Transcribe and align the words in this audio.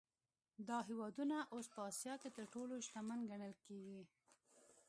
دا 0.67 0.77
هېوادونه 0.89 1.37
اوس 1.53 1.65
په 1.75 1.79
اسیا 1.91 2.13
کې 2.21 2.29
تر 2.35 2.43
ټولو 2.53 2.73
شتمن 2.85 3.19
ګڼل 3.29 3.53
کېږي. 3.65 4.01